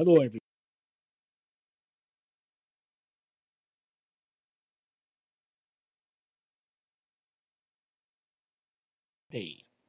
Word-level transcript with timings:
Hello, 0.00 0.14
everyone. 0.14 0.40
Day. 9.30 9.64